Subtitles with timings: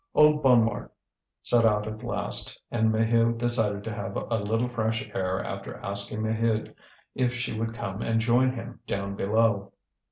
[0.15, 0.89] Old Bonnemort
[1.43, 6.23] set out at last, and Maheu decided to have a little fresh air after asking
[6.23, 6.73] Maheude
[7.13, 9.73] if she would come and join him down below.